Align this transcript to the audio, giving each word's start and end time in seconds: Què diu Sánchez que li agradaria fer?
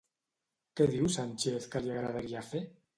Què 0.79 0.87
diu 0.95 1.11
Sánchez 1.19 1.71
que 1.77 1.85
li 1.87 1.95
agradaria 1.97 2.47
fer? 2.53 2.69